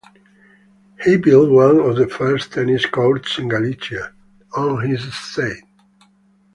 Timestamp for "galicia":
3.49-4.11